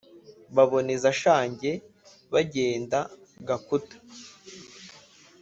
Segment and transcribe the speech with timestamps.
[0.55, 1.71] Baboneza Shange,
[2.33, 2.99] bagenda
[3.47, 3.95] Gakuta,